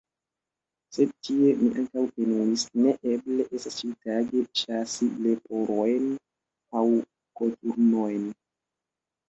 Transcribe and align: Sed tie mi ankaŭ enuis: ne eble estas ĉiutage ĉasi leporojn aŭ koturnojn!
Sed 0.95 1.11
tie 1.27 1.51
mi 1.59 1.67
ankaŭ 1.81 2.05
enuis: 2.23 2.63
ne 2.85 2.95
eble 3.17 3.45
estas 3.59 3.77
ĉiutage 3.83 4.43
ĉasi 4.63 5.11
leporojn 5.29 6.11
aŭ 6.83 6.85
koturnojn! 7.43 8.29